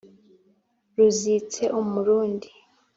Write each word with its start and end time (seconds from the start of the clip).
ruzitse 0.95 1.63
umurundi, 1.79 2.49